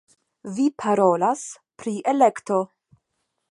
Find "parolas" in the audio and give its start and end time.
0.83-1.45